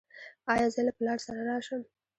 ایا 0.53 0.67
زه 0.73 0.81
له 0.87 0.91
پلار 0.97 1.17
سره 1.25 1.41
راشم؟ 1.49 1.81